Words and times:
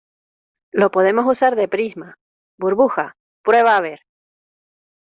lo 0.71 0.89
podemos 0.89 1.27
usar 1.27 1.55
de 1.55 1.67
prisma. 1.67 2.15
burbuja, 2.57 3.15
prueba 3.43 3.77
a 3.77 3.81
ver. 3.81 3.99